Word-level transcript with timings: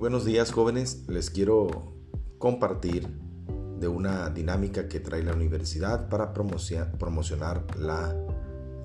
buenos 0.00 0.24
días 0.24 0.50
jóvenes, 0.50 1.04
les 1.08 1.28
quiero 1.28 1.92
compartir 2.38 3.06
de 3.78 3.86
una 3.86 4.30
dinámica 4.30 4.88
que 4.88 4.98
trae 4.98 5.22
la 5.22 5.34
universidad 5.34 6.08
para 6.08 6.32
promocionar 6.32 7.66
las 7.78 8.14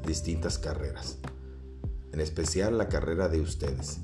distintas 0.05 0.57
carreras, 0.57 1.17
en 2.11 2.19
especial 2.19 2.77
la 2.77 2.89
carrera 2.89 3.29
de 3.29 3.39
ustedes. 3.39 4.01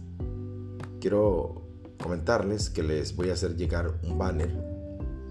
Quiero 1.01 1.67
comentarles 2.01 2.69
que 2.69 2.81
les 2.81 3.13
voy 3.13 3.29
a 3.29 3.33
hacer 3.33 3.57
llegar 3.57 3.99
un 4.03 4.17
banner 4.17 4.57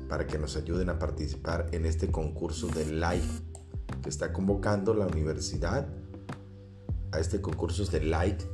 para 0.06 0.27
que 0.27 0.38
nos 0.38 0.56
ayuden 0.56 0.91
a 0.91 0.98
participar 0.98 1.70
en 1.73 1.87
este 1.87 2.10
concurso 2.10 2.66
de 2.69 2.84
live 2.92 3.41
que 4.02 4.10
está 4.10 4.34
convocando 4.34 4.92
la 4.92 5.06
universidad 5.06 5.88
a 7.12 7.19
este 7.20 7.41
concurso 7.41 7.87
de 7.87 8.05
like 8.05 8.45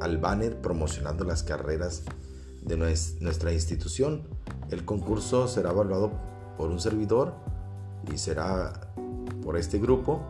al 0.00 0.18
banner 0.18 0.60
promocionando 0.60 1.24
las 1.24 1.42
carreras 1.42 2.04
de 2.68 2.76
nuestra 2.76 3.52
institución. 3.52 4.28
El 4.70 4.84
concurso 4.84 5.48
será 5.48 5.70
evaluado 5.70 6.12
por 6.56 6.70
un 6.70 6.78
servidor 6.78 7.34
y 8.12 8.18
será 8.18 8.92
por 9.42 9.56
este 9.56 9.78
grupo 9.78 10.22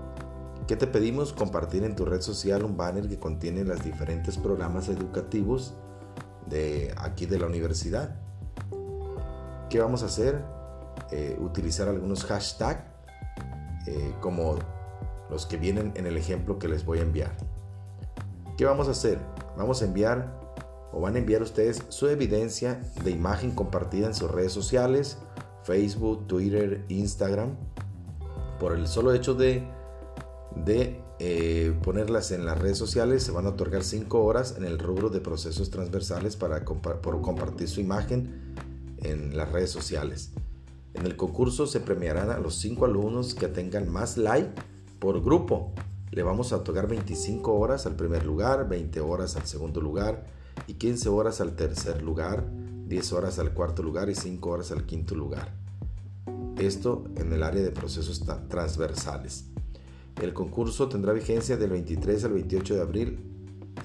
que 0.67 0.77
te 0.77 0.87
pedimos 0.87 1.33
compartir 1.33 1.83
en 1.85 1.97
tu 1.97 2.05
red 2.05 2.21
social 2.21 2.63
un 2.63 2.77
banner 2.77 3.09
que 3.09 3.19
contiene 3.19 3.65
los 3.65 3.83
diferentes 3.83 4.37
programas 4.37 4.89
educativos 4.89 5.75
de 6.49 6.95
aquí 6.99 7.27
de 7.27 7.39
la 7.39 7.47
universidad. 7.47 8.17
¿Qué 9.71 9.81
vamos 9.81 10.03
a 10.03 10.07
hacer? 10.07 10.45
Eh, 11.11 11.37
utilizar 11.41 11.89
algunos 11.89 12.25
hashtags 12.25 12.83
eh, 13.87 14.15
como 14.21 14.57
los 15.31 15.47
que 15.47 15.57
vienen 15.57 15.93
en 15.97 16.07
el 16.07 16.17
ejemplo 16.17 16.59
que 16.59 16.69
les 16.69 16.85
voy 16.85 16.99
a 16.99 17.03
enviar. 17.03 17.35
¿Qué 18.59 18.65
vamos 18.65 18.89
a 18.89 18.91
hacer? 18.91 19.19
Vamos 19.57 19.81
a 19.83 19.87
enviar 19.87 20.48
o 20.93 21.01
van 21.01 21.17
a 21.17 21.19
enviar 21.19 21.43
ustedes 21.43 21.83
su 21.89 22.09
evidencia 22.09 22.81
de 23.05 23.11
imagen 23.11 23.53
compartida 23.53 24.07
en 24.07 24.15
sus 24.15 24.31
redes 24.31 24.53
sociales, 24.53 25.19
Facebook, 25.63 26.27
Twitter, 26.27 26.85
Instagram, 26.89 27.57
por 28.59 28.75
el 28.75 28.87
solo 28.87 29.13
hecho 29.13 29.35
de, 29.35 29.67
de 30.57 31.01
eh, 31.19 31.75
ponerlas 31.83 32.31
en 32.31 32.45
las 32.45 32.59
redes 32.59 32.79
sociales, 32.79 33.23
se 33.23 33.33
van 33.33 33.47
a 33.47 33.51
otorgar 33.51 33.85
5 33.85 34.23
horas 34.25 34.55
en 34.57 34.65
el 34.65 34.79
rubro 34.79 35.11
de 35.11 35.21
procesos 35.21 35.71
transversales 35.71 36.37
para 36.37 36.65
por 36.65 37.21
compartir 37.21 37.69
su 37.69 37.81
imagen 37.81 38.55
en 39.03 39.37
las 39.37 39.53
redes 39.53 39.71
sociales. 39.71 40.33
En 40.95 41.07
el 41.07 41.17
concurso 41.17 41.67
se 41.67 41.81
premiarán 41.81 42.31
a 42.31 42.39
los 42.39 42.57
5 42.57 42.85
alumnos 42.85 43.35
que 43.35 43.49
tengan 43.49 43.89
más 43.89 44.17
like 44.17 44.51
por 44.99 45.23
grupo 45.23 45.73
le 46.11 46.23
vamos 46.23 46.53
a 46.53 46.57
otorgar 46.57 46.89
25 46.89 47.53
horas 47.53 47.87
al 47.87 47.95
primer 47.95 48.25
lugar, 48.25 48.69
20 48.69 49.01
horas 49.01 49.37
al 49.37 49.47
segundo 49.47 49.81
lugar 49.81 50.38
y 50.67 50.75
15 50.75 51.09
horas 51.09 51.41
al 51.41 51.57
tercer 51.57 52.03
lugar, 52.03 52.45
10 52.87 53.13
horas 53.13 53.39
al 53.39 53.53
cuarto 53.53 53.83
lugar 53.83 54.09
y 54.11 54.15
5 54.15 54.51
horas 54.51 54.73
al 54.73 54.87
quinto 54.87 55.15
lugar. 55.15 55.53
Esto 56.59 57.05
en 57.17 57.33
el 57.33 57.43
área 57.43 57.63
de 57.63 57.71
procesos 57.71 58.25
transversales. 58.49 59.45
El 60.21 60.35
concurso 60.35 60.89
tendrá 60.89 61.13
vigencia 61.13 61.57
del 61.57 61.71
23 61.71 62.25
al 62.25 62.33
28 62.33 62.75
de 62.75 62.81
abril 62.81 63.19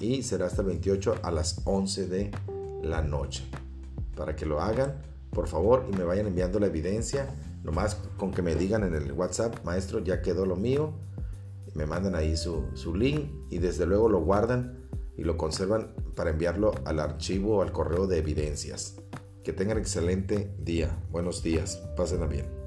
y 0.00 0.22
será 0.22 0.46
hasta 0.46 0.62
el 0.62 0.68
28 0.68 1.16
a 1.22 1.30
las 1.30 1.60
11 1.64 2.08
de 2.08 2.30
la 2.82 3.02
noche. 3.02 3.44
Para 4.16 4.34
que 4.34 4.46
lo 4.46 4.60
hagan, 4.60 4.94
por 5.30 5.46
favor, 5.46 5.86
y 5.92 5.96
me 5.96 6.04
vayan 6.04 6.26
enviando 6.26 6.58
la 6.58 6.66
evidencia, 6.66 7.28
nomás 7.62 7.96
con 8.16 8.32
que 8.32 8.42
me 8.42 8.54
digan 8.54 8.82
en 8.84 8.94
el 8.94 9.12
WhatsApp, 9.12 9.64
maestro, 9.64 10.00
ya 10.00 10.22
quedó 10.22 10.44
lo 10.46 10.56
mío, 10.56 10.92
me 11.74 11.86
mandan 11.86 12.14
ahí 12.14 12.36
su, 12.36 12.64
su 12.74 12.94
link 12.94 13.30
y 13.50 13.58
desde 13.58 13.86
luego 13.86 14.08
lo 14.08 14.20
guardan 14.20 14.78
y 15.16 15.22
lo 15.22 15.36
conservan 15.36 15.88
para 16.14 16.30
enviarlo 16.30 16.72
al 16.84 17.00
archivo 17.00 17.58
o 17.58 17.62
al 17.62 17.72
correo 17.72 18.06
de 18.06 18.18
evidencias. 18.18 18.96
Que 19.42 19.52
tengan 19.52 19.78
excelente 19.78 20.54
día. 20.58 20.98
Buenos 21.10 21.42
días. 21.42 21.82
Pásenla 21.96 22.26
bien. 22.26 22.63